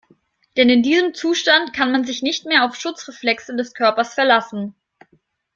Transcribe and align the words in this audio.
Denn 0.57 0.67
in 0.71 0.81
diesem 0.81 1.13
Zustand 1.13 1.73
kann 1.73 1.91
man 1.91 2.05
sich 2.05 2.23
nicht 2.23 2.47
mehr 2.47 2.65
auf 2.65 2.73
Schutzreflexe 2.73 3.55
des 3.55 3.75
Körpers 3.75 4.15
verlassen. 4.15 4.73